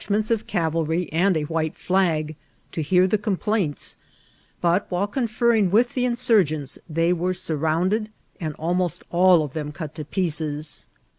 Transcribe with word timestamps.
ments 0.09 0.31
of 0.31 0.47
ovralry 0.47 1.07
and 1.11 1.37
a 1.37 1.45
^ite 1.45 1.75
flag, 1.75 2.35
to 2.71 2.83
bear 2.89 3.07
thdr 3.07 3.27
oom 3.27 3.37
plaints; 3.37 3.97
but 4.59 4.87
while 4.89 5.07
coBfenring 5.07 5.69
with 5.69 5.93
the 5.93 6.05
insurgents 6.05 6.79
thej 6.91 7.13
were 7.13 7.35
surrounded, 7.35 8.09
and 8.39 8.55
almost 8.55 9.03
all 9.11 9.43
of 9.43 9.53
them 9.53 9.71
out 9.79 9.93
to 9.93 10.03
pieces. 10.03 10.87